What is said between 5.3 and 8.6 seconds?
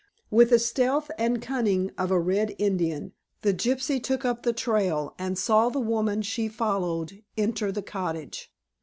saw the woman she followed enter the cottage.